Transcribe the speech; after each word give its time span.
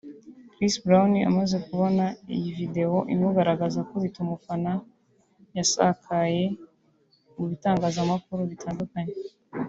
Chris 0.53 0.73
Brown 0.85 1.13
amaze 1.29 1.57
kubona 1.67 2.05
iyi 2.35 2.49
video 2.59 2.95
imugaragaza 3.13 3.77
akubita 3.83 4.17
umufana 4.25 4.71
yasakaye 5.57 6.43
mu 7.35 7.43
bitangazamakuru 7.51 8.41
bitandukanye 8.51 9.13